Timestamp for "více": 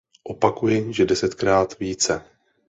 1.79-2.23